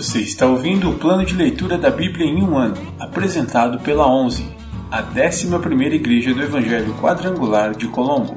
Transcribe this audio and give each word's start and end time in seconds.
Você 0.00 0.20
está 0.20 0.46
ouvindo 0.46 0.88
o 0.88 0.98
plano 0.98 1.26
de 1.26 1.34
leitura 1.34 1.76
da 1.76 1.90
Bíblia 1.90 2.24
em 2.24 2.42
um 2.42 2.56
ano, 2.56 2.74
apresentado 2.98 3.78
pela 3.80 4.10
11, 4.10 4.50
a 4.90 5.02
11ª 5.02 5.92
Igreja 5.92 6.32
do 6.32 6.42
Evangelho 6.42 6.94
Quadrangular 6.94 7.76
de 7.76 7.86
Colombo. 7.86 8.34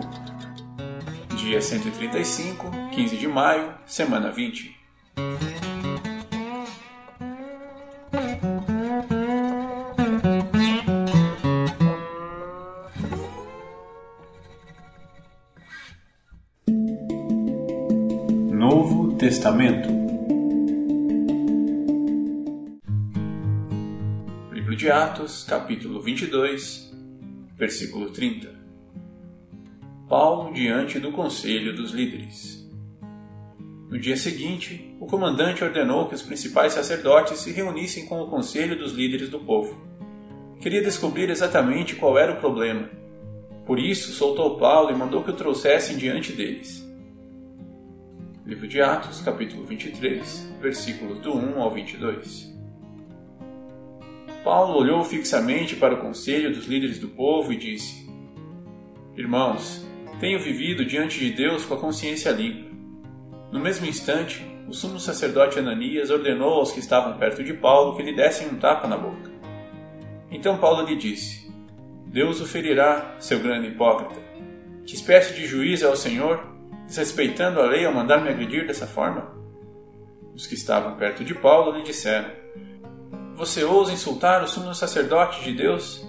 Dia 1.38 1.62
135, 1.62 2.70
15 2.92 3.15
de 3.15 3.28
maio, 3.29 3.76
semana 3.85 4.29
20. 4.29 4.76
Novo 18.52 19.13
Testamento 19.13 20.02
de 24.83 24.91
Atos, 24.91 25.45
capítulo 25.45 26.01
22, 26.01 26.93
versículo 27.55 28.09
30. 28.09 28.49
Paulo 30.09 30.53
diante 30.53 30.99
do 30.99 31.09
conselho 31.13 31.73
dos 31.73 31.91
líderes. 31.91 32.69
No 33.89 33.97
dia 33.97 34.17
seguinte, 34.17 34.93
o 34.99 35.05
comandante 35.05 35.63
ordenou 35.63 36.09
que 36.09 36.15
os 36.15 36.21
principais 36.21 36.73
sacerdotes 36.73 37.39
se 37.39 37.53
reunissem 37.53 38.05
com 38.07 38.21
o 38.21 38.27
conselho 38.27 38.77
dos 38.77 38.91
líderes 38.91 39.29
do 39.29 39.39
povo. 39.39 39.81
Queria 40.59 40.84
descobrir 40.84 41.29
exatamente 41.29 41.95
qual 41.95 42.17
era 42.17 42.34
o 42.34 42.41
problema. 42.41 42.89
Por 43.65 43.79
isso, 43.79 44.11
soltou 44.11 44.57
Paulo 44.57 44.91
e 44.91 44.97
mandou 44.97 45.23
que 45.23 45.31
o 45.31 45.34
trouxessem 45.34 45.95
diante 45.95 46.34
deles. 46.34 46.85
Livro 48.45 48.68
de 48.68 48.81
Atos, 48.81 49.21
capítulo 49.21 49.63
23, 49.63 50.55
versículos 50.59 51.20
do 51.20 51.34
1 51.34 51.62
ao 51.62 51.71
22. 51.71 52.52
Paulo 54.44 54.77
olhou 54.77 55.04
fixamente 55.04 55.76
para 55.76 55.94
o 55.94 56.02
conselho 56.02 56.54
dos 56.54 56.66
líderes 56.66 56.99
do 56.99 57.08
povo 57.08 57.54
e 57.54 57.58
disse: 57.58 58.10
Irmãos, 59.16 59.88
tenho 60.20 60.40
vivido 60.40 60.86
diante 60.86 61.20
de 61.20 61.32
Deus 61.32 61.66
com 61.66 61.76
a 61.76 61.80
consciência 61.80 62.30
limpa. 62.32 62.74
No 63.52 63.60
mesmo 63.60 63.86
instante, 63.86 64.44
o 64.68 64.74
sumo 64.74 65.00
sacerdote 65.00 65.60
Ananias 65.60 66.10
ordenou 66.10 66.56
aos 66.56 66.72
que 66.72 66.80
estavam 66.80 67.18
perto 67.18 67.44
de 67.44 67.54
Paulo 67.54 67.96
que 67.96 68.04
lhe 68.04 68.16
dessem 68.16 68.48
um 68.48 68.56
tapa 68.56 68.88
na 68.88 68.98
boca. 68.98 69.32
Então 70.30 70.58
Paulo 70.58 70.86
lhe 70.86 70.96
disse: 70.96 71.50
Deus 72.06 72.42
o 72.42 72.46
ferirá, 72.46 73.16
seu 73.20 73.40
grande 73.40 73.68
hipócrita. 73.68 74.22
Que 74.86 74.96
espécie 74.96 75.34
de 75.36 75.48
juiz 75.48 75.82
é 75.82 75.88
o 75.88 75.96
Senhor, 75.96 76.46
desrespeitando 76.86 77.62
a 77.62 77.66
lei 77.66 77.86
ao 77.86 77.94
mandar 77.94 78.22
me 78.22 78.30
agredir 78.30 78.68
dessa 78.68 78.88
forma? 78.88 79.34
Os 80.34 80.46
que 80.46 80.56
estavam 80.56 80.98
perto 80.98 81.24
de 81.24 81.34
Paulo 81.34 81.78
lhe 81.78 81.84
disseram: 81.84 82.30
você 83.36 83.64
ousa 83.64 83.92
insultar 83.92 84.44
o 84.44 84.48
sumo 84.48 84.73
sacerdote 84.76 85.44
de 85.44 85.53
Deus? 85.53 86.06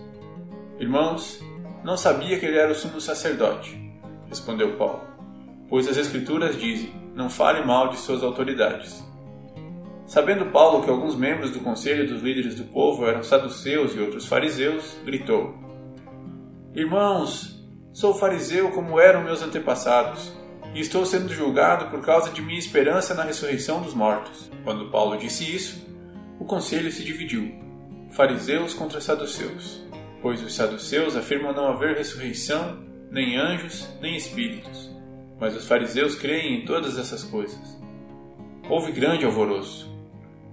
Irmãos, 0.79 1.41
não 1.83 1.97
sabia 1.97 2.39
que 2.39 2.47
ele 2.47 2.59
era 2.59 2.73
o 2.73 2.75
sumo 2.75 3.01
sacerdote, 3.01 3.79
respondeu 4.29 4.77
Paulo, 4.77 5.03
pois 5.69 5.89
as 5.89 5.97
Escrituras 5.97 6.59
dizem: 6.59 6.93
não 7.15 7.31
fale 7.31 7.65
mal 7.65 7.89
de 7.89 7.97
suas 7.99 8.23
autoridades. 8.23 9.03
Sabendo 10.07 10.51
Paulo 10.51 10.83
que 10.83 10.91
alguns 10.91 11.17
membros 11.17 11.51
do 11.51 11.61
conselho 11.61 12.07
dos 12.07 12.23
líderes 12.23 12.57
do 12.57 12.65
povo 12.65 13.07
eram 13.07 13.23
saduceus 13.23 13.95
e 13.95 14.01
outros 14.01 14.27
fariseus, 14.27 14.97
gritou: 15.05 15.55
Irmãos, 16.75 17.65
sou 17.93 18.13
fariseu 18.13 18.71
como 18.73 19.01
eram 19.01 19.23
meus 19.25 19.43
antepassados, 19.43 20.33
e 20.75 20.81
estou 20.81 21.07
sendo 21.07 21.33
julgado 21.33 21.87
por 21.87 22.05
causa 22.05 22.31
de 22.31 22.43
minha 22.43 22.59
esperança 22.59 23.15
na 23.15 23.23
ressurreição 23.23 23.81
dos 23.81 23.95
mortos. 23.95 24.51
Quando 24.63 24.91
Paulo 24.91 25.17
disse 25.17 25.45
isso, 25.45 25.94
o 26.45 26.47
conselho 26.47 26.93
se 26.93 27.03
dividiu: 27.03 27.55
fariseus 28.11 28.75
contra 28.75 29.01
saduceus, 29.01 29.83
pois 30.21 30.43
os 30.43 30.55
saduceus 30.55 31.17
afirmam 31.17 31.55
não 31.55 31.69
haver 31.69 31.97
ressurreição, 31.97 32.85
nem 33.11 33.39
anjos, 33.39 33.89
nem 33.99 34.15
espíritos, 34.15 34.95
mas 35.41 35.57
os 35.57 35.67
fariseus 35.67 36.15
creem 36.15 36.61
em 36.61 36.65
todas 36.67 36.99
essas 36.99 37.25
coisas. 37.25 37.81
Houve 38.69 38.93
grande 38.93 39.25
alvoroço. 39.25 39.91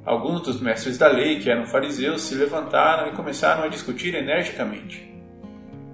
Alguns 0.05 0.41
dos 0.43 0.61
mestres 0.61 0.97
da 0.97 1.09
lei, 1.09 1.39
que 1.39 1.49
eram 1.49 1.67
fariseus, 1.67 2.21
se 2.21 2.35
levantaram 2.35 3.09
e 3.09 3.15
começaram 3.15 3.63
a 3.63 3.67
discutir 3.67 4.15
energicamente. 4.15 5.13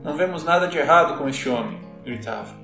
Não 0.04 0.16
vemos 0.16 0.44
nada 0.44 0.68
de 0.68 0.78
errado 0.78 1.18
com 1.18 1.28
este 1.28 1.50
homem, 1.50 1.82
gritavam. 2.06 2.56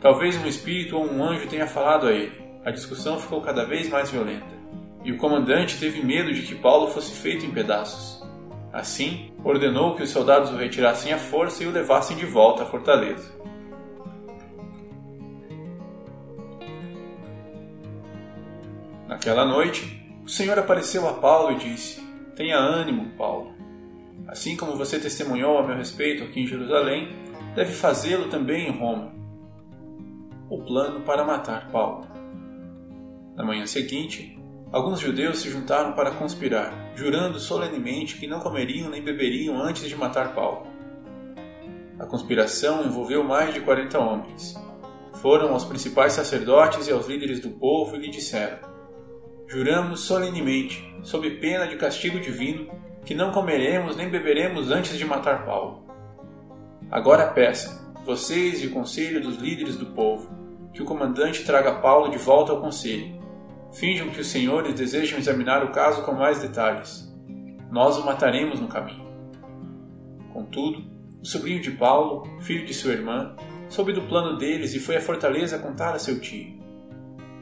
Talvez 0.00 0.36
um 0.36 0.46
espírito 0.46 0.96
ou 0.96 1.10
um 1.10 1.24
anjo 1.24 1.48
tenha 1.48 1.66
falado 1.66 2.06
a 2.06 2.12
ele. 2.12 2.40
A 2.64 2.70
discussão 2.70 3.18
ficou 3.18 3.40
cada 3.40 3.64
vez 3.64 3.88
mais 3.88 4.10
violenta 4.10 4.55
e 5.06 5.12
o 5.12 5.18
comandante 5.18 5.78
teve 5.78 6.02
medo 6.02 6.34
de 6.34 6.42
que 6.42 6.56
Paulo 6.56 6.88
fosse 6.88 7.12
feito 7.12 7.46
em 7.46 7.50
pedaços. 7.52 8.20
Assim, 8.72 9.32
ordenou 9.44 9.94
que 9.94 10.02
os 10.02 10.10
soldados 10.10 10.50
o 10.50 10.56
retirassem 10.56 11.12
à 11.12 11.16
força 11.16 11.62
e 11.62 11.66
o 11.66 11.70
levassem 11.70 12.16
de 12.16 12.26
volta 12.26 12.64
à 12.64 12.66
fortaleza. 12.66 13.32
Naquela 19.06 19.44
noite, 19.44 20.04
o 20.24 20.28
Senhor 20.28 20.58
apareceu 20.58 21.08
a 21.08 21.12
Paulo 21.12 21.52
e 21.52 21.58
disse: 21.58 22.02
Tenha 22.34 22.58
ânimo, 22.58 23.12
Paulo. 23.16 23.54
Assim 24.26 24.56
como 24.56 24.74
você 24.74 24.98
testemunhou 24.98 25.56
a 25.56 25.62
meu 25.64 25.76
respeito 25.76 26.24
aqui 26.24 26.40
em 26.40 26.48
Jerusalém, 26.48 27.14
deve 27.54 27.72
fazê-lo 27.72 28.28
também 28.28 28.66
em 28.66 28.76
Roma. 28.76 29.14
O 30.50 30.64
plano 30.64 31.02
para 31.02 31.24
matar 31.24 31.70
Paulo. 31.70 32.08
Na 33.36 33.44
manhã 33.44 33.66
seguinte, 33.66 34.35
Alguns 34.72 34.98
judeus 34.98 35.38
se 35.38 35.48
juntaram 35.48 35.92
para 35.92 36.10
conspirar, 36.10 36.90
jurando 36.96 37.38
solenemente 37.38 38.18
que 38.18 38.26
não 38.26 38.40
comeriam 38.40 38.90
nem 38.90 39.00
beberiam 39.00 39.62
antes 39.62 39.88
de 39.88 39.94
matar 39.94 40.34
Paulo. 40.34 40.66
A 42.00 42.04
conspiração 42.04 42.84
envolveu 42.84 43.22
mais 43.22 43.54
de 43.54 43.60
40 43.60 43.98
homens. 43.98 44.54
Foram 45.22 45.52
aos 45.52 45.64
principais 45.64 46.14
sacerdotes 46.14 46.88
e 46.88 46.92
aos 46.92 47.06
líderes 47.06 47.38
do 47.38 47.50
povo 47.50 47.94
e 47.94 48.00
lhe 48.00 48.10
disseram: 48.10 48.58
Juramos 49.46 50.00
solenemente, 50.00 50.84
sob 51.02 51.30
pena 51.36 51.68
de 51.68 51.76
castigo 51.76 52.18
divino, 52.18 52.68
que 53.04 53.14
não 53.14 53.30
comeremos 53.30 53.96
nem 53.96 54.10
beberemos 54.10 54.72
antes 54.72 54.98
de 54.98 55.04
matar 55.04 55.46
Paulo. 55.46 55.86
Agora 56.90 57.28
peçam, 57.28 57.94
vocês 58.04 58.62
e 58.64 58.66
o 58.66 58.72
conselho 58.72 59.22
dos 59.22 59.36
líderes 59.36 59.76
do 59.76 59.86
povo, 59.86 60.28
que 60.74 60.82
o 60.82 60.84
comandante 60.84 61.44
traga 61.44 61.76
Paulo 61.76 62.10
de 62.10 62.18
volta 62.18 62.50
ao 62.50 62.60
conselho 62.60 63.25
Finjam 63.76 64.08
que 64.08 64.20
os 64.22 64.28
senhores 64.28 64.72
desejam 64.72 65.18
examinar 65.18 65.62
o 65.62 65.70
caso 65.70 66.02
com 66.02 66.12
mais 66.12 66.40
detalhes. 66.40 67.14
Nós 67.70 67.98
o 67.98 68.06
mataremos 68.06 68.58
no 68.58 68.68
caminho. 68.68 69.06
Contudo, 70.32 70.82
o 71.20 71.26
sobrinho 71.26 71.60
de 71.60 71.72
Paulo, 71.72 72.40
filho 72.40 72.64
de 72.64 72.72
sua 72.72 72.92
irmã, 72.92 73.36
soube 73.68 73.92
do 73.92 74.00
plano 74.02 74.38
deles 74.38 74.72
e 74.74 74.80
foi 74.80 74.96
à 74.96 75.00
fortaleza 75.00 75.58
contar 75.58 75.94
a 75.94 75.98
seu 75.98 76.18
tio. 76.18 76.58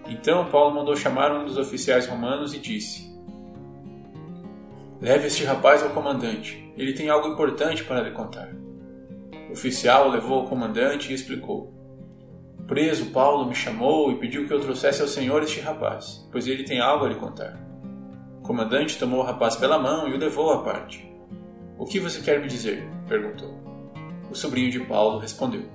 Então 0.08 0.50
Paulo 0.50 0.74
mandou 0.74 0.96
chamar 0.96 1.30
um 1.32 1.44
dos 1.44 1.56
oficiais 1.56 2.08
romanos 2.08 2.52
e 2.52 2.58
disse: 2.58 3.14
Leve 5.00 5.28
este 5.28 5.44
rapaz 5.44 5.84
ao 5.84 5.90
comandante, 5.90 6.72
ele 6.76 6.94
tem 6.94 7.08
algo 7.08 7.28
importante 7.28 7.84
para 7.84 8.02
lhe 8.02 8.10
contar. 8.10 8.52
O 9.48 9.52
oficial 9.52 10.08
o 10.08 10.12
levou 10.12 10.40
ao 10.40 10.48
comandante 10.48 11.12
e 11.12 11.14
explicou: 11.14 11.73
Preso, 12.66 13.10
Paulo 13.10 13.46
me 13.46 13.54
chamou 13.54 14.10
e 14.10 14.16
pediu 14.16 14.46
que 14.46 14.52
eu 14.54 14.60
trouxesse 14.60 15.02
ao 15.02 15.08
senhor 15.08 15.42
este 15.42 15.60
rapaz, 15.60 16.26
pois 16.32 16.46
ele 16.46 16.64
tem 16.64 16.80
algo 16.80 17.04
a 17.04 17.08
lhe 17.08 17.14
contar. 17.14 17.60
O 18.38 18.42
comandante 18.42 18.98
tomou 18.98 19.20
o 19.20 19.22
rapaz 19.22 19.54
pela 19.56 19.78
mão 19.78 20.08
e 20.08 20.14
o 20.14 20.18
levou 20.18 20.50
à 20.50 20.62
parte. 20.62 21.06
O 21.78 21.84
que 21.84 22.00
você 22.00 22.22
quer 22.22 22.40
me 22.40 22.48
dizer? 22.48 22.88
perguntou. 23.06 23.60
O 24.30 24.34
sobrinho 24.34 24.70
de 24.70 24.80
Paulo 24.80 25.18
respondeu. 25.18 25.68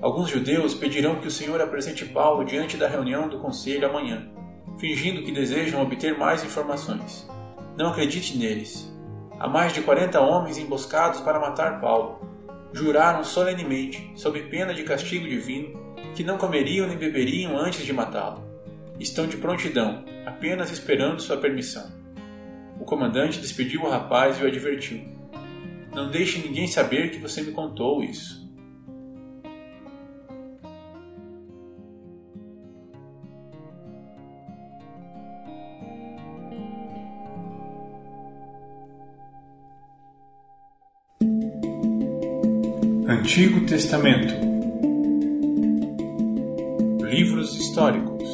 Alguns 0.00 0.30
judeus 0.30 0.74
pedirão 0.74 1.16
que 1.16 1.28
o 1.28 1.30
senhor 1.30 1.60
apresente 1.60 2.06
Paulo 2.06 2.44
diante 2.44 2.76
da 2.76 2.88
reunião 2.88 3.28
do 3.28 3.38
conselho 3.38 3.88
amanhã, 3.88 4.30
fingindo 4.78 5.22
que 5.22 5.32
desejam 5.32 5.82
obter 5.82 6.16
mais 6.16 6.42
informações. 6.42 7.28
Não 7.76 7.90
acredite 7.90 8.38
neles. 8.38 8.90
Há 9.38 9.46
mais 9.46 9.74
de 9.74 9.82
40 9.82 10.20
homens 10.20 10.56
emboscados 10.56 11.20
para 11.20 11.38
matar 11.38 11.80
Paulo. 11.80 12.20
Juraram 12.72 13.24
solenemente, 13.24 14.12
sob 14.14 14.40
pena 14.42 14.74
de 14.74 14.82
castigo 14.82 15.26
divino, 15.26 15.94
que 16.14 16.22
não 16.22 16.36
comeriam 16.36 16.86
nem 16.86 16.96
beberiam 16.96 17.56
antes 17.56 17.84
de 17.84 17.92
matá-lo. 17.92 18.46
Estão 18.98 19.26
de 19.26 19.36
prontidão, 19.36 20.04
apenas 20.26 20.70
esperando 20.70 21.22
sua 21.22 21.36
permissão. 21.36 21.90
O 22.80 22.84
comandante 22.84 23.40
despediu 23.40 23.82
o 23.82 23.90
rapaz 23.90 24.38
e 24.38 24.44
o 24.44 24.46
advertiu: 24.46 25.00
Não 25.94 26.10
deixe 26.10 26.38
ninguém 26.40 26.66
saber 26.66 27.10
que 27.10 27.18
você 27.18 27.42
me 27.42 27.52
contou 27.52 28.02
isso. 28.02 28.47
Antigo 43.10 43.64
Testamento, 43.64 44.34
livros 47.06 47.56
históricos. 47.56 48.28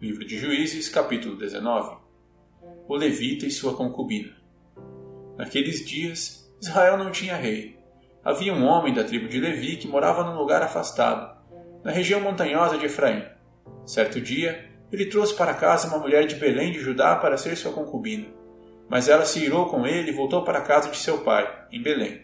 Livro 0.00 0.24
de 0.24 0.38
Juízes, 0.38 0.88
capítulo 0.88 1.36
19. 1.36 1.96
O 2.86 2.94
levita 2.94 3.44
e 3.44 3.50
sua 3.50 3.74
concubina. 3.76 4.30
Naqueles 5.36 5.84
dias, 5.84 6.48
Israel 6.62 6.96
não 6.96 7.10
tinha 7.10 7.34
rei. 7.34 7.76
Havia 8.24 8.54
um 8.54 8.64
homem 8.64 8.94
da 8.94 9.02
tribo 9.02 9.26
de 9.26 9.40
Levi 9.40 9.78
que 9.78 9.88
morava 9.88 10.22
num 10.22 10.38
lugar 10.38 10.62
afastado, 10.62 11.36
na 11.82 11.90
região 11.90 12.20
montanhosa 12.20 12.78
de 12.78 12.86
Efraim. 12.86 13.24
Certo 13.84 14.20
dia, 14.20 14.70
ele 14.92 15.06
trouxe 15.06 15.34
para 15.34 15.54
casa 15.54 15.88
uma 15.88 15.98
mulher 15.98 16.24
de 16.24 16.36
Belém 16.36 16.70
de 16.70 16.78
Judá 16.78 17.16
para 17.16 17.36
ser 17.36 17.56
sua 17.56 17.72
concubina 17.72 18.43
mas 18.88 19.08
ela 19.08 19.24
se 19.24 19.44
irou 19.44 19.66
com 19.66 19.86
ele 19.86 20.10
e 20.10 20.14
voltou 20.14 20.44
para 20.44 20.58
a 20.58 20.62
casa 20.62 20.90
de 20.90 20.96
seu 20.96 21.18
pai, 21.18 21.66
em 21.72 21.82
Belém. 21.82 22.22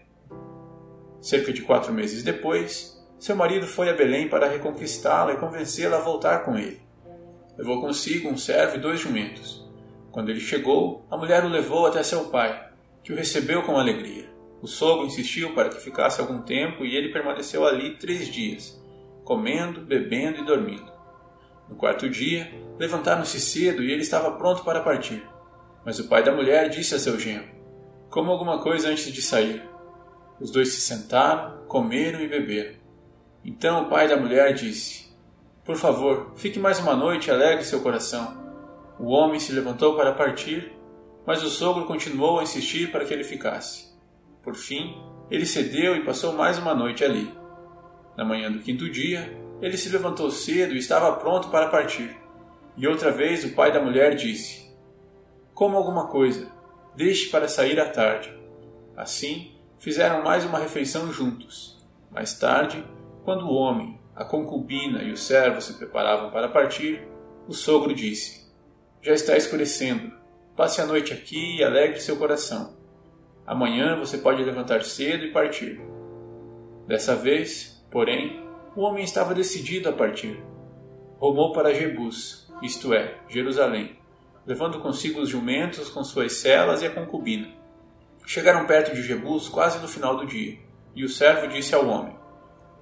Cerca 1.20 1.52
de 1.52 1.62
quatro 1.62 1.92
meses 1.92 2.22
depois, 2.22 2.98
seu 3.18 3.36
marido 3.36 3.66
foi 3.66 3.90
a 3.90 3.94
Belém 3.94 4.28
para 4.28 4.48
reconquistá-la 4.48 5.34
e 5.34 5.36
convencê-la 5.36 5.98
a 5.98 6.00
voltar 6.00 6.44
com 6.44 6.56
ele. 6.56 6.80
Levou 7.58 7.80
consigo 7.80 8.28
um 8.28 8.36
servo 8.38 8.76
e 8.76 8.80
dois 8.80 9.00
jumentos. 9.00 9.68
Quando 10.10 10.30
ele 10.30 10.40
chegou, 10.40 11.06
a 11.10 11.16
mulher 11.16 11.44
o 11.44 11.48
levou 11.48 11.86
até 11.86 12.02
seu 12.02 12.24
pai, 12.30 12.70
que 13.04 13.12
o 13.12 13.16
recebeu 13.16 13.62
com 13.62 13.76
alegria. 13.76 14.24
O 14.62 14.66
sogro 14.66 15.06
insistiu 15.06 15.54
para 15.54 15.68
que 15.68 15.80
ficasse 15.80 16.20
algum 16.20 16.40
tempo 16.40 16.84
e 16.84 16.96
ele 16.96 17.12
permaneceu 17.12 17.66
ali 17.66 17.96
três 17.96 18.28
dias, 18.28 18.82
comendo, 19.24 19.80
bebendo 19.80 20.40
e 20.40 20.44
dormindo. 20.44 20.90
No 21.68 21.76
quarto 21.76 22.08
dia, 22.08 22.50
levantaram-se 22.78 23.40
cedo 23.40 23.82
e 23.82 23.92
ele 23.92 24.02
estava 24.02 24.32
pronto 24.32 24.64
para 24.64 24.80
partir. 24.80 25.22
Mas 25.84 25.98
o 25.98 26.08
pai 26.08 26.22
da 26.22 26.32
mulher 26.32 26.68
disse 26.68 26.94
a 26.94 26.98
seu 26.98 27.18
genro: 27.18 27.48
Coma 28.10 28.32
alguma 28.32 28.58
coisa 28.62 28.88
antes 28.88 29.12
de 29.12 29.22
sair. 29.22 29.62
Os 30.40 30.50
dois 30.50 30.72
se 30.72 30.80
sentaram, 30.80 31.66
comeram 31.66 32.20
e 32.20 32.28
beberam. 32.28 32.74
Então 33.44 33.82
o 33.82 33.88
pai 33.88 34.08
da 34.08 34.16
mulher 34.16 34.52
disse: 34.52 35.06
Por 35.64 35.76
favor, 35.76 36.32
fique 36.36 36.58
mais 36.58 36.78
uma 36.78 36.94
noite 36.94 37.28
e 37.28 37.30
alegre 37.30 37.64
seu 37.64 37.80
coração. 37.80 38.38
O 38.98 39.10
homem 39.10 39.40
se 39.40 39.52
levantou 39.52 39.96
para 39.96 40.12
partir, 40.12 40.72
mas 41.26 41.42
o 41.42 41.48
sogro 41.48 41.86
continuou 41.86 42.38
a 42.38 42.42
insistir 42.42 42.90
para 42.90 43.04
que 43.04 43.14
ele 43.14 43.24
ficasse. 43.24 43.90
Por 44.42 44.54
fim, 44.54 44.96
ele 45.30 45.46
cedeu 45.46 45.96
e 45.96 46.04
passou 46.04 46.32
mais 46.32 46.58
uma 46.58 46.74
noite 46.74 47.04
ali. 47.04 47.32
Na 48.16 48.24
manhã 48.24 48.50
do 48.50 48.58
quinto 48.58 48.90
dia, 48.90 49.32
ele 49.62 49.76
se 49.76 49.88
levantou 49.88 50.30
cedo 50.30 50.74
e 50.74 50.78
estava 50.78 51.12
pronto 51.12 51.48
para 51.48 51.68
partir. 51.68 52.16
E 52.76 52.86
outra 52.86 53.10
vez 53.10 53.44
o 53.44 53.54
pai 53.54 53.72
da 53.72 53.80
mulher 53.80 54.14
disse: 54.14 54.69
Coma 55.60 55.76
alguma 55.76 56.06
coisa, 56.06 56.50
deixe 56.96 57.28
para 57.28 57.46
sair 57.46 57.78
à 57.78 57.86
tarde. 57.86 58.34
Assim, 58.96 59.52
fizeram 59.78 60.24
mais 60.24 60.42
uma 60.42 60.58
refeição 60.58 61.12
juntos. 61.12 61.86
Mais 62.10 62.32
tarde, 62.32 62.82
quando 63.24 63.44
o 63.44 63.52
homem, 63.52 64.00
a 64.16 64.24
concubina 64.24 65.02
e 65.02 65.12
o 65.12 65.18
servo 65.18 65.60
se 65.60 65.74
preparavam 65.74 66.30
para 66.30 66.48
partir, 66.48 67.06
o 67.46 67.52
sogro 67.52 67.94
disse: 67.94 68.50
Já 69.02 69.12
está 69.12 69.36
escurecendo. 69.36 70.10
Passe 70.56 70.80
a 70.80 70.86
noite 70.86 71.12
aqui 71.12 71.58
e 71.58 71.62
alegre 71.62 72.00
seu 72.00 72.16
coração. 72.16 72.74
Amanhã 73.46 73.98
você 73.98 74.16
pode 74.16 74.42
levantar 74.42 74.82
cedo 74.82 75.26
e 75.26 75.30
partir. 75.30 75.78
Dessa 76.86 77.14
vez, 77.14 77.84
porém, 77.90 78.42
o 78.74 78.80
homem 78.80 79.04
estava 79.04 79.34
decidido 79.34 79.90
a 79.90 79.92
partir. 79.92 80.42
Rumou 81.18 81.52
para 81.52 81.74
Jebus, 81.74 82.50
isto 82.62 82.94
é, 82.94 83.18
Jerusalém, 83.28 84.00
levando 84.46 84.78
consigo 84.78 85.20
os 85.20 85.28
jumentos 85.28 85.88
com 85.88 86.02
suas 86.02 86.34
celas 86.34 86.82
e 86.82 86.86
a 86.86 86.90
concubina. 86.90 87.48
Chegaram 88.26 88.66
perto 88.66 88.94
de 88.94 89.02
Jebus 89.02 89.48
quase 89.48 89.78
no 89.78 89.88
final 89.88 90.16
do 90.16 90.26
dia, 90.26 90.58
e 90.94 91.04
o 91.04 91.08
servo 91.08 91.48
disse 91.48 91.74
ao 91.74 91.86
homem: 91.86 92.16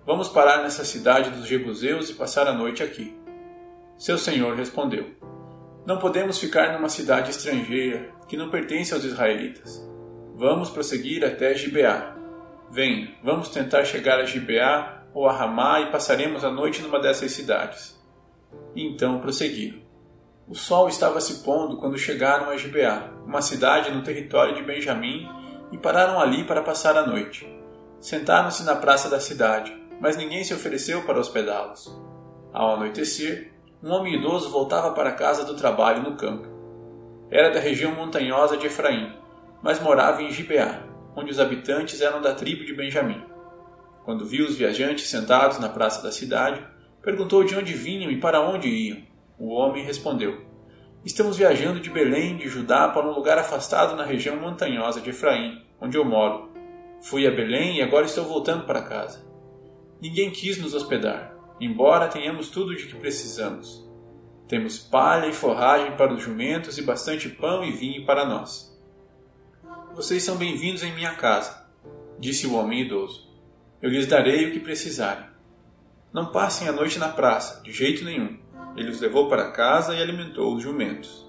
Vamos 0.05 0.28
parar 0.28 0.62
nessa 0.62 0.84
cidade 0.84 1.31
dos 1.31 1.46
Jebuseus 1.46 2.10
e 2.10 2.14
passar 2.14 2.46
a 2.46 2.52
noite 2.52 2.82
aqui. 2.82 3.16
Seu 3.96 4.16
senhor 4.16 4.56
respondeu: 4.56 5.06
Não 5.84 5.99
podemos 5.99 6.38
ficar 6.38 6.72
numa 6.72 6.88
cidade 6.88 7.31
estrangeira 7.31 8.10
que 8.28 8.37
não 8.37 8.50
pertence 8.50 8.94
aos 8.94 9.05
israelitas. 9.05 9.87
Vamos 10.34 10.70
prosseguir 10.70 11.25
até 11.25 11.55
Gibeá. 11.55 12.16
Venha, 12.70 13.14
vamos 13.25 13.49
tentar 13.49 13.84
chegar 13.84 14.20
a 14.20 14.25
Gibeá 14.25 15.02
ou 15.12 15.26
a 15.28 15.32
Ramá 15.32 15.81
e 15.81 15.90
passaremos 15.90 16.44
a 16.44 16.50
noite 16.50 16.81
numa 16.82 17.00
dessas 17.00 17.32
cidades. 17.32 17.99
E 18.75 18.87
então 18.87 19.19
prosseguiram. 19.19 19.88
O 20.49 20.55
sol 20.55 20.89
estava 20.89 21.21
se 21.21 21.43
pondo 21.45 21.77
quando 21.77 21.99
chegaram 21.99 22.49
a 22.49 22.56
Gibeá, 22.56 23.11
uma 23.27 23.43
cidade 23.43 23.91
no 23.91 24.03
território 24.03 24.55
de 24.55 24.62
Benjamim, 24.62 25.29
e 25.71 25.77
pararam 25.77 26.19
ali 26.19 26.43
para 26.45 26.62
passar 26.62 26.97
a 26.97 27.06
noite. 27.06 27.47
Sentaram-se 28.00 28.65
na 28.65 28.75
praça 28.75 29.11
da 29.11 29.21
cidade, 29.21 29.77
mas 30.00 30.17
ninguém 30.17 30.43
se 30.43 30.55
ofereceu 30.55 31.03
para 31.03 31.21
hospedá-los. 31.21 31.95
Ao 32.50 32.77
anoitecer, 32.77 33.53
um 33.83 33.91
homem 33.91 34.15
idoso 34.15 34.49
voltava 34.49 34.93
para 34.93 35.12
casa 35.12 35.45
do 35.45 35.55
trabalho 35.55 36.03
no 36.03 36.17
campo. 36.17 36.49
Era 37.31 37.51
da 37.51 37.61
região 37.61 37.94
montanhosa 37.94 38.56
de 38.56 38.69
Efraim, 38.69 39.12
mas 39.62 39.79
morava 39.83 40.23
em 40.23 40.31
Gibeá, 40.31 40.83
onde 41.15 41.31
os 41.31 41.39
habitantes 41.39 42.01
eram 42.01 42.23
da 42.23 42.33
tribo 42.33 42.65
de 42.65 42.75
Benjamim. 42.75 43.23
Quando 44.03 44.25
viu 44.25 44.47
os 44.47 44.56
viajantes 44.56 45.11
sentados 45.11 45.59
na 45.59 45.69
praça 45.69 46.03
da 46.03 46.11
cidade, 46.11 46.67
perguntou 47.03 47.44
de 47.44 47.55
onde 47.55 47.75
vinham 47.75 48.11
e 48.11 48.19
para 48.19 48.41
onde 48.41 48.67
iam. 48.67 49.07
O 49.38 49.50
homem 49.50 49.85
respondeu: 49.85 50.44
Estamos 51.05 51.37
viajando 51.37 51.79
de 51.79 51.90
Belém, 51.90 52.37
de 52.37 52.49
Judá, 52.49 52.88
para 52.88 53.06
um 53.06 53.14
lugar 53.14 53.38
afastado 53.38 53.94
na 53.94 54.05
região 54.05 54.37
montanhosa 54.37 55.00
de 55.00 55.11
Efraim, 55.11 55.64
onde 55.81 55.96
eu 55.96 56.05
moro. 56.05 56.50
Fui 57.00 57.26
a 57.26 57.31
Belém 57.31 57.76
e 57.76 57.82
agora 57.82 58.06
estou 58.06 58.25
voltando 58.25 58.67
para 58.67 58.82
casa. 58.82 59.25
Ninguém 60.00 60.31
quis 60.31 60.58
nos 60.58 60.75
hospedar, 60.75 61.37
embora 61.61 62.08
tenhamos 62.08 62.50
tudo 62.50 62.75
de 62.75 62.87
que 62.87 62.96
precisamos. 62.96 63.88
Temos 64.49 64.79
palha 64.79 65.26
e 65.26 65.32
forragem 65.32 65.96
para 65.96 66.12
os 66.12 66.23
jumentos 66.23 66.76
e 66.79 66.82
bastante 66.82 67.29
pão 67.29 67.62
e 67.64 67.70
vinho 67.70 68.05
para 68.05 68.25
nós. 68.25 68.76
Vocês 69.94 70.23
são 70.23 70.37
bem-vindos 70.37 70.82
em 70.82 70.93
minha 70.94 71.14
casa, 71.14 71.69
disse 72.19 72.46
o 72.46 72.55
homem 72.55 72.81
idoso. 72.81 73.29
Eu 73.81 73.91
lhes 73.91 74.06
darei 74.06 74.49
o 74.49 74.52
que 74.52 74.61
precisarem. 74.61 75.26
Não 76.12 76.32
passem 76.32 76.67
a 76.67 76.73
noite 76.73 76.99
na 76.99 77.08
praça, 77.08 77.62
de 77.62 77.73
jeito 77.73 78.05
nenhum. 78.05 78.38
Ele 78.76 78.91
os 78.91 79.00
levou 79.00 79.29
para 79.29 79.50
casa 79.50 79.94
e 79.94 80.03
alimentou 80.03 80.55
os 80.55 80.62
jumentos. 80.62 81.29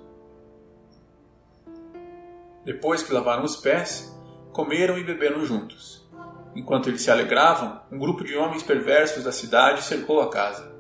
Depois 2.64 3.02
que 3.02 3.14
lavaram 3.14 3.44
os 3.44 3.56
pés, 3.56 4.16
comeram 4.52 4.98
e 4.98 5.04
beberam 5.04 5.46
juntos. 5.46 6.08
Enquanto 6.56 6.90
eles 6.90 7.02
se 7.02 7.12
alegravam, 7.12 7.82
um 7.92 7.98
grupo 7.98 8.24
de 8.24 8.36
homens 8.36 8.64
perversos 8.64 9.24
da 9.24 9.32
cidade 9.32 9.84
cercou 9.84 10.22
a 10.22 10.30
casa. 10.30 10.72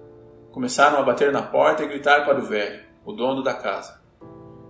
Começaram 0.51 0.99
a 0.99 1.03
bater 1.03 1.31
na 1.31 1.41
porta 1.41 1.83
e 1.83 1.87
gritar 1.87 2.25
para 2.25 2.39
o 2.39 2.45
velho, 2.45 2.83
o 3.05 3.13
dono 3.13 3.41
da 3.41 3.53
casa: 3.53 4.01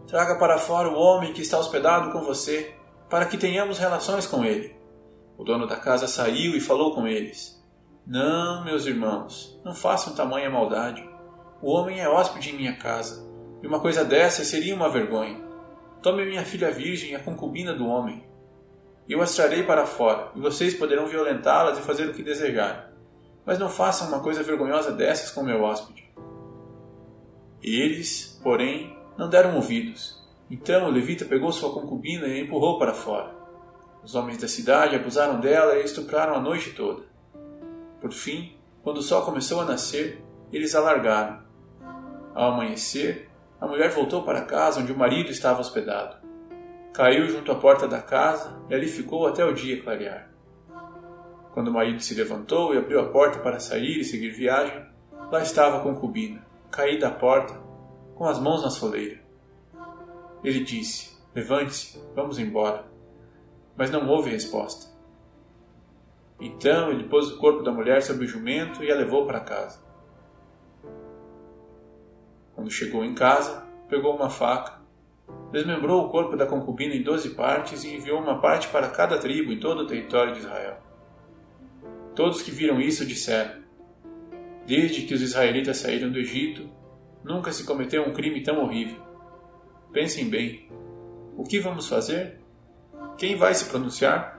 Traga 0.08 0.38
para 0.38 0.58
fora 0.58 0.90
o 0.90 0.96
homem 0.96 1.34
que 1.34 1.42
está 1.42 1.58
hospedado 1.58 2.12
com 2.12 2.22
você, 2.22 2.76
para 3.10 3.26
que 3.26 3.38
tenhamos 3.38 3.80
relações 3.80 4.28
com 4.28 4.46
ele. 4.46 4.76
O 5.38 5.44
dono 5.44 5.66
da 5.66 5.78
casa 5.78 6.06
saiu 6.06 6.56
e 6.56 6.62
falou 6.62 6.94
com 6.94 7.08
eles: 7.08 7.60
Não, 8.06 8.64
meus 8.64 8.86
irmãos, 8.86 9.60
não 9.64 9.74
façam 9.74 10.14
tamanha 10.14 10.50
maldade. 10.50 11.09
O 11.62 11.72
homem 11.72 12.00
é 12.00 12.08
hóspede 12.08 12.52
em 12.52 12.58
minha 12.58 12.78
casa, 12.78 13.28
e 13.62 13.68
uma 13.68 13.82
coisa 13.82 14.06
dessa 14.06 14.46
seria 14.46 14.74
uma 14.74 14.90
vergonha. 14.90 15.38
Tome 16.02 16.26
minha 16.26 16.46
filha 16.46 16.72
virgem, 16.72 17.14
a 17.16 17.20
concubina 17.20 17.74
do 17.74 17.86
homem. 17.86 18.24
Eu 19.08 19.22
as 19.22 19.36
trarei 19.36 19.64
para 19.64 19.86
fora, 19.86 20.32
e 20.36 20.40
vocês 20.40 20.74
poderão 20.74 21.08
violentá-las 21.08 21.78
e 21.78 21.82
fazer 21.82 22.08
o 22.08 22.14
que 22.14 22.24
desejarem. 22.24 22.84
Mas 23.46 23.60
não 23.60 23.68
façam 23.68 24.08
uma 24.08 24.22
coisa 24.22 24.42
vergonhosa 24.42 24.94
dessas 24.94 25.32
com 25.32 25.44
meu 25.44 25.62
hóspede. 25.64 26.10
Eles, 27.62 28.40
porém, 28.42 28.96
não 29.18 29.30
deram 29.30 29.56
ouvidos. 29.56 30.18
Então 30.50 30.88
o 30.88 30.92
levita 30.92 31.26
pegou 31.26 31.52
sua 31.52 31.74
concubina 31.74 32.26
e 32.26 32.40
a 32.40 32.40
empurrou 32.40 32.80
para 32.80 32.94
fora. 32.94 33.36
Os 34.02 34.16
homens 34.16 34.38
da 34.38 34.48
cidade 34.48 34.96
abusaram 34.96 35.42
dela 35.42 35.76
e 35.76 35.82
a 35.82 35.86
estupraram 35.86 36.36
a 36.36 36.40
noite 36.40 36.72
toda. 36.72 37.04
Por 38.00 38.14
fim, 38.14 38.56
quando 38.82 39.00
o 39.00 39.04
sol 39.04 39.24
começou 39.24 39.60
a 39.60 39.66
nascer, 39.66 40.24
eles 40.54 40.74
a 40.74 40.80
largaram. 40.80 41.49
Ao 42.40 42.54
amanhecer, 42.54 43.30
a 43.60 43.68
mulher 43.68 43.90
voltou 43.90 44.24
para 44.24 44.46
casa 44.46 44.80
onde 44.80 44.94
o 44.94 44.98
marido 44.98 45.30
estava 45.30 45.60
hospedado. 45.60 46.16
Caiu 46.94 47.28
junto 47.28 47.52
à 47.52 47.56
porta 47.56 47.86
da 47.86 48.02
casa 48.02 48.64
e 48.70 48.74
ali 48.74 48.88
ficou 48.88 49.28
até 49.28 49.44
o 49.44 49.54
dia 49.54 49.82
clarear. 49.82 50.30
Quando 51.52 51.68
o 51.68 51.74
marido 51.74 52.02
se 52.02 52.16
levantou 52.16 52.74
e 52.74 52.78
abriu 52.78 53.02
a 53.02 53.10
porta 53.10 53.40
para 53.40 53.60
sair 53.60 54.00
e 54.00 54.06
seguir 54.06 54.30
viagem, 54.30 54.86
lá 55.30 55.42
estava 55.42 55.80
a 55.80 55.82
concubina, 55.82 56.46
caída 56.72 57.10
à 57.10 57.12
porta, 57.12 57.54
com 58.16 58.24
as 58.24 58.40
mãos 58.40 58.64
na 58.64 58.70
soleira. 58.70 59.20
Ele 60.42 60.64
disse: 60.64 61.20
Levante-se, 61.36 62.02
vamos 62.16 62.40
embora 62.40 62.86
mas 63.80 63.90
não 63.90 64.06
houve 64.10 64.30
resposta. 64.30 64.88
Então 66.38 66.92
ele 66.92 67.06
pôs 67.06 67.32
o 67.32 67.38
corpo 67.38 67.64
da 67.64 67.72
mulher 67.72 68.02
sobre 68.02 68.26
o 68.26 68.28
jumento 68.28 68.84
e 68.84 68.92
a 68.92 68.96
levou 68.96 69.26
para 69.26 69.40
casa. 69.40 69.89
Quando 72.60 72.72
chegou 72.72 73.06
em 73.06 73.16
casa, 73.16 73.64
pegou 73.88 74.14
uma 74.14 74.30
faca, 74.30 74.82
desmembrou 75.50 76.06
o 76.06 76.10
corpo 76.10 76.36
da 76.36 76.46
concubina 76.46 76.94
em 76.94 77.02
doze 77.02 77.30
partes 77.30 77.86
e 77.86 77.96
enviou 77.96 78.20
uma 78.20 78.42
parte 78.42 78.68
para 78.68 78.90
cada 78.90 79.18
tribo 79.18 79.54
em 79.54 79.60
todo 79.62 79.84
o 79.84 79.88
território 79.88 80.34
de 80.34 80.40
Israel. 80.40 80.78
Todos 82.14 82.42
que 82.42 82.52
viram 82.52 82.82
isso 82.82 83.06
disseram: 83.06 83.62
Desde 84.66 85.04
que 85.04 85.14
os 85.14 85.22
israelitas 85.22 85.78
saíram 85.78 86.12
do 86.12 86.20
Egito, 86.20 86.70
Nunca 87.24 87.54
se 87.54 87.64
cometeu 87.64 88.04
um 88.04 88.12
crime 88.12 88.44
tão 88.44 88.62
horrível. 88.62 89.02
Pensem 89.94 90.30
bem. 90.30 90.70
O 91.38 91.46
que 91.46 91.60
vamos 91.60 91.88
fazer? 91.88 92.42
Quem 93.18 93.38
vai 93.38 93.54
se 93.54 93.70
pronunciar? 93.70 94.39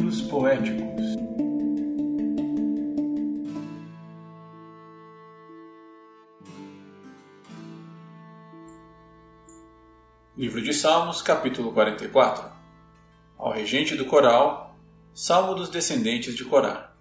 Livros 0.00 0.22
poéticos 0.22 1.04
Livro 10.34 10.62
de 10.62 10.72
Salmos, 10.72 11.20
capítulo 11.20 11.70
44 11.72 12.50
Ao 13.36 13.52
regente 13.52 13.94
do 13.94 14.06
coral, 14.06 14.74
Salmo 15.12 15.54
dos 15.54 15.68
descendentes 15.68 16.34
de 16.34 16.46
Corá. 16.46 16.94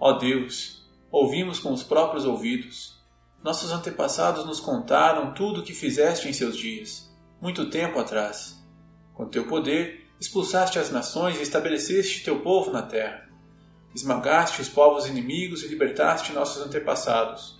Ó 0.00 0.14
Deus, 0.14 0.90
ouvimos 1.12 1.60
com 1.60 1.72
os 1.72 1.84
próprios 1.84 2.24
ouvidos. 2.24 3.00
Nossos 3.40 3.70
antepassados 3.70 4.44
nos 4.44 4.58
contaram 4.58 5.32
tudo 5.32 5.60
o 5.60 5.64
que 5.64 5.72
fizeste 5.72 6.28
em 6.28 6.32
seus 6.32 6.56
dias, 6.56 7.08
muito 7.40 7.70
tempo 7.70 8.00
atrás. 8.00 8.60
Com 9.14 9.28
teu 9.28 9.46
poder, 9.46 10.03
expulsaste 10.20 10.78
as 10.78 10.90
nações 10.90 11.38
e 11.38 11.42
estabeleceste 11.42 12.24
teu 12.24 12.40
povo 12.40 12.70
na 12.70 12.82
terra. 12.82 13.28
Esmagaste 13.94 14.60
os 14.60 14.68
povos 14.68 15.06
inimigos 15.06 15.62
e 15.62 15.68
libertaste 15.68 16.32
nossos 16.32 16.64
antepassados. 16.64 17.58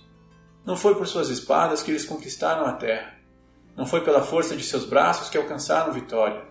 Não 0.65 0.75
foi 0.75 0.95
por 0.95 1.07
suas 1.07 1.29
espadas 1.29 1.81
que 1.83 1.91
eles 1.91 2.05
conquistaram 2.05 2.65
a 2.65 2.73
terra 2.73 3.15
não 3.75 3.85
foi 3.85 4.01
pela 4.01 4.21
força 4.21 4.55
de 4.55 4.63
seus 4.63 4.85
braços 4.85 5.29
que 5.29 5.37
alcançaram 5.37 5.91
vitória. 5.91 6.43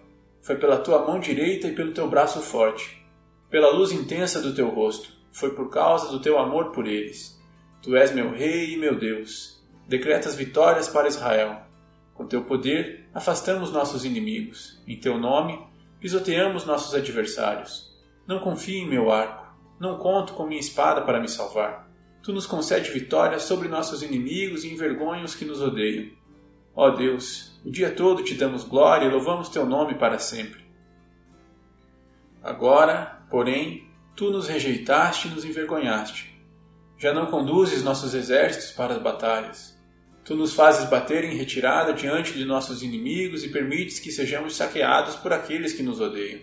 Foi 0.42 0.56
pela 0.56 0.76
tua 0.76 1.06
mão 1.06 1.18
direita 1.18 1.66
e 1.66 1.74
pelo 1.74 1.92
teu 1.92 2.06
braço 2.08 2.40
forte. 2.40 3.02
Pela 3.48 3.70
luz 3.70 3.92
intensa 3.92 4.42
do 4.42 4.54
teu 4.54 4.68
rosto. 4.68 5.08
Foi 5.32 5.54
por 5.54 5.70
causa 5.70 6.10
do 6.10 6.20
teu 6.20 6.38
amor 6.38 6.70
por 6.70 6.86
eles. 6.86 7.40
Tu 7.80 7.96
és 7.96 8.12
meu 8.12 8.30
rei 8.30 8.74
e 8.74 8.76
meu 8.76 8.98
Deus. 8.98 9.58
Decretas 9.88 10.34
vitórias 10.34 10.86
para 10.86 11.08
Israel. 11.08 11.62
Com 12.12 12.26
teu 12.26 12.44
poder, 12.44 13.08
afastamos 13.14 13.72
nossos 13.72 14.04
inimigos. 14.04 14.82
Em 14.86 15.00
teu 15.00 15.18
nome, 15.18 15.58
pisoteamos 16.04 16.66
nossos 16.66 16.94
adversários. 16.94 17.90
Não 18.26 18.38
confio 18.38 18.76
em 18.76 18.86
meu 18.86 19.10
arco. 19.10 19.50
Não 19.80 19.96
conto 19.96 20.34
com 20.34 20.46
minha 20.46 20.60
espada 20.60 21.00
para 21.00 21.18
me 21.18 21.26
salvar. 21.26 21.90
Tu 22.22 22.30
nos 22.30 22.46
concede 22.46 22.90
vitórias 22.90 23.44
sobre 23.44 23.68
nossos 23.68 24.02
inimigos 24.02 24.64
e 24.64 24.70
envergonha 24.70 25.24
os 25.24 25.34
que 25.34 25.46
nos 25.46 25.62
odeiam. 25.62 26.10
Ó 26.76 26.90
Deus, 26.90 27.58
o 27.64 27.70
dia 27.70 27.90
todo 27.90 28.22
te 28.22 28.34
damos 28.34 28.64
glória 28.64 29.06
e 29.06 29.10
louvamos 29.10 29.48
teu 29.48 29.64
nome 29.64 29.94
para 29.94 30.18
sempre. 30.18 30.62
Agora, 32.42 33.24
porém, 33.30 33.90
tu 34.14 34.28
nos 34.28 34.46
rejeitaste 34.46 35.28
e 35.28 35.30
nos 35.30 35.42
envergonhaste. 35.42 36.38
Já 36.98 37.14
não 37.14 37.30
conduzes 37.30 37.82
nossos 37.82 38.12
exércitos 38.12 38.72
para 38.72 38.92
as 38.92 39.00
batalhas. 39.00 39.73
Tu 40.24 40.34
nos 40.34 40.54
fazes 40.54 40.88
bater 40.88 41.22
em 41.24 41.36
retirada 41.36 41.92
diante 41.92 42.32
de 42.32 42.46
nossos 42.46 42.82
inimigos 42.82 43.44
e 43.44 43.50
permites 43.50 43.98
que 43.98 44.10
sejamos 44.10 44.56
saqueados 44.56 45.16
por 45.16 45.34
aqueles 45.34 45.74
que 45.74 45.82
nos 45.82 46.00
odeiam. 46.00 46.40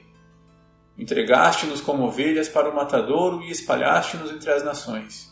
Entregaste-nos 0.95 1.81
como 1.81 2.03
ovelhas 2.03 2.47
para 2.47 2.69
o 2.69 2.75
matadouro 2.75 3.41
e 3.41 3.49
espalhaste-nos 3.49 4.31
entre 4.31 4.51
as 4.51 4.63
nações. 4.63 5.31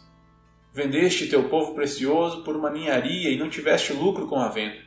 Vendeste 0.73 1.27
teu 1.27 1.47
povo 1.47 1.75
precioso 1.75 2.43
por 2.43 2.55
uma 2.55 2.71
ninharia 2.71 3.29
e 3.29 3.37
não 3.37 3.49
tiveste 3.49 3.93
lucro 3.93 4.25
com 4.25 4.39
a 4.39 4.47
venda. 4.47 4.79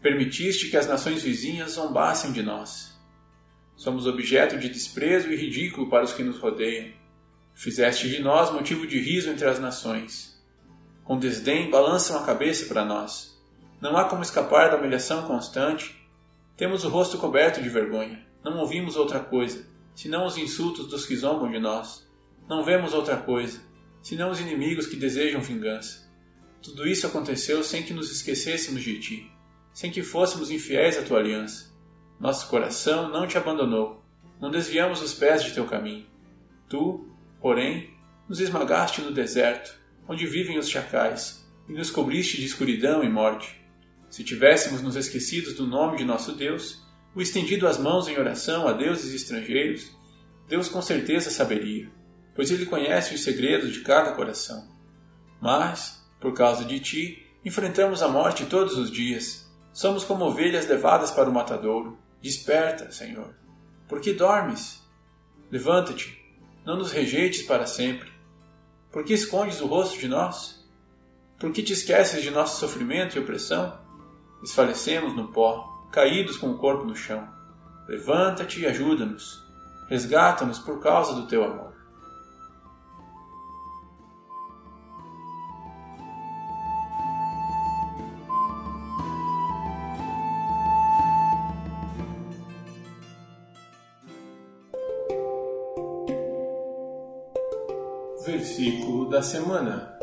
Permitiste 0.00 0.70
que 0.70 0.78
as 0.78 0.86
nações 0.86 1.22
vizinhas 1.22 1.72
zombassem 1.72 2.32
de 2.32 2.42
nós. 2.42 2.96
Somos 3.74 4.06
objeto 4.06 4.58
de 4.58 4.70
desprezo 4.70 5.30
e 5.30 5.36
ridículo 5.36 5.90
para 5.90 6.04
os 6.04 6.14
que 6.14 6.22
nos 6.22 6.38
rodeiam. 6.38 6.88
Fizeste 7.54 8.08
de 8.08 8.22
nós 8.22 8.50
motivo 8.50 8.86
de 8.86 8.98
riso 8.98 9.28
entre 9.28 9.46
as 9.46 9.58
nações. 9.58 10.35
Com 11.06 11.18
desdém 11.18 11.70
balançam 11.70 12.18
a 12.18 12.26
cabeça 12.26 12.66
para 12.66 12.84
nós. 12.84 13.40
Não 13.80 13.96
há 13.96 14.04
como 14.04 14.22
escapar 14.22 14.70
da 14.70 14.76
humilhação 14.76 15.22
constante. 15.22 15.96
Temos 16.56 16.84
o 16.84 16.88
rosto 16.88 17.16
coberto 17.16 17.62
de 17.62 17.68
vergonha. 17.68 18.26
Não 18.44 18.58
ouvimos 18.58 18.96
outra 18.96 19.20
coisa, 19.20 19.66
senão 19.94 20.26
os 20.26 20.36
insultos 20.36 20.86
dos 20.88 21.06
que 21.06 21.16
zombam 21.16 21.50
de 21.50 21.58
nós. 21.58 22.06
Não 22.48 22.64
vemos 22.64 22.92
outra 22.92 23.16
coisa, 23.16 23.60
senão 24.02 24.30
os 24.30 24.40
inimigos 24.40 24.86
que 24.86 24.96
desejam 24.96 25.40
vingança. 25.40 26.06
Tudo 26.62 26.86
isso 26.86 27.06
aconteceu 27.06 27.62
sem 27.62 27.82
que 27.82 27.94
nos 27.94 28.10
esquecêssemos 28.10 28.82
de 28.82 29.00
ti 29.00 29.36
sem 29.76 29.90
que 29.90 30.02
fôssemos 30.02 30.50
infiéis 30.50 30.96
à 30.96 31.02
tua 31.02 31.18
aliança. 31.18 31.70
Nosso 32.18 32.48
coração 32.48 33.10
não 33.10 33.26
te 33.26 33.36
abandonou, 33.36 34.02
não 34.40 34.50
desviamos 34.50 35.02
os 35.02 35.12
pés 35.12 35.44
de 35.44 35.52
teu 35.52 35.66
caminho. 35.66 36.06
Tu, 36.66 37.06
porém, 37.42 37.90
nos 38.26 38.40
esmagaste 38.40 39.02
no 39.02 39.12
deserto, 39.12 39.78
onde 40.08 40.26
vivem 40.26 40.58
os 40.58 40.68
chacais, 40.68 41.46
e 41.68 41.72
nos 41.72 41.90
cobriste 41.90 42.36
de 42.38 42.46
escuridão 42.46 43.02
e 43.02 43.08
morte. 43.08 43.60
Se 44.08 44.22
tivéssemos 44.22 44.82
nos 44.82 44.96
esquecidos 44.96 45.54
do 45.54 45.66
nome 45.66 45.98
de 45.98 46.04
nosso 46.04 46.32
Deus, 46.32 46.82
o 47.14 47.20
estendido 47.20 47.66
as 47.66 47.78
mãos 47.78 48.08
em 48.08 48.18
oração 48.18 48.68
a 48.68 48.72
deuses 48.72 49.14
estrangeiros, 49.14 49.90
Deus 50.48 50.68
com 50.68 50.80
certeza 50.80 51.30
saberia, 51.30 51.90
pois 52.34 52.50
Ele 52.50 52.66
conhece 52.66 53.14
os 53.14 53.22
segredos 53.22 53.72
de 53.72 53.80
cada 53.80 54.12
coração. 54.12 54.68
Mas, 55.40 56.04
por 56.20 56.34
causa 56.34 56.64
de 56.64 56.78
ti, 56.78 57.26
enfrentamos 57.44 58.02
a 58.02 58.08
morte 58.08 58.46
todos 58.46 58.76
os 58.78 58.90
dias 58.90 59.46
Somos 59.76 60.04
como 60.04 60.24
ovelhas 60.24 60.66
levadas 60.66 61.10
para 61.10 61.28
o 61.28 61.32
matadouro. 61.32 61.98
Desperta, 62.22 62.90
Senhor. 62.90 63.34
Por 63.86 64.00
que 64.00 64.14
dormes? 64.14 64.82
Levanta-te, 65.52 66.18
não 66.64 66.78
nos 66.78 66.92
rejeites 66.92 67.42
para 67.42 67.66
sempre. 67.66 68.10
Por 68.96 69.04
que 69.04 69.12
escondes 69.12 69.60
o 69.60 69.66
rosto 69.66 70.00
de 70.00 70.08
nós? 70.08 70.66
Por 71.38 71.52
que 71.52 71.62
te 71.62 71.74
esqueces 71.74 72.22
de 72.22 72.30
nosso 72.30 72.58
sofrimento 72.58 73.14
e 73.14 73.20
opressão? 73.20 73.78
Desfalecemos 74.40 75.14
no 75.14 75.28
pó, 75.28 75.86
caídos 75.92 76.38
com 76.38 76.50
o 76.50 76.56
corpo 76.56 76.86
no 76.86 76.96
chão. 76.96 77.28
Levanta-te 77.86 78.62
e 78.62 78.66
ajuda-nos. 78.66 79.44
Resgata-nos 79.86 80.58
por 80.58 80.80
causa 80.80 81.12
do 81.12 81.26
teu 81.26 81.44
amor. 81.44 81.75
Versículo 98.56 99.10
da 99.10 99.20
semana. 99.20 99.98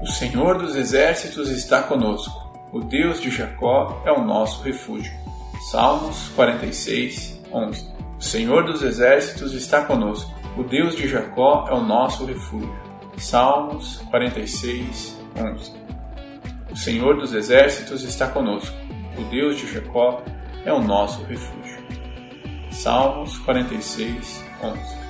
O 0.00 0.06
Senhor 0.06 0.58
dos 0.58 0.76
Exércitos 0.76 1.50
está 1.50 1.82
conosco. 1.82 2.32
O 2.72 2.80
Deus 2.82 3.20
de 3.20 3.28
Jacó 3.28 4.00
é 4.06 4.12
o 4.12 4.24
nosso 4.24 4.62
refúgio. 4.62 5.12
Salmos 5.68 6.28
46, 6.36 7.42
11. 7.52 7.88
O 8.20 8.22
Senhor 8.22 8.64
dos 8.64 8.82
Exércitos 8.82 9.52
está 9.52 9.84
conosco. 9.84 10.32
O 10.56 10.62
Deus 10.62 10.94
de 10.94 11.08
Jacó 11.08 11.66
é 11.68 11.74
o 11.74 11.82
nosso 11.82 12.24
refúgio. 12.24 12.72
Salmos 13.18 13.96
46, 14.10 15.18
11. 15.36 15.72
O 16.70 16.76
Senhor 16.76 17.16
dos 17.16 17.32
Exércitos 17.32 18.04
está 18.04 18.28
conosco. 18.28 18.76
O 19.18 19.24
Deus 19.24 19.56
de 19.58 19.72
Jacó 19.72 20.22
é 20.64 20.72
o 20.72 20.80
nosso 20.80 21.24
refúgio. 21.24 21.65
Salmos 22.86 23.36
46, 23.38 24.44
11. 24.62 25.05